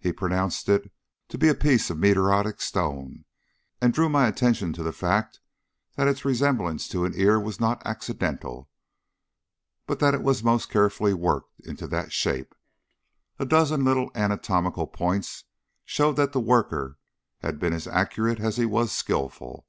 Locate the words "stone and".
2.60-3.92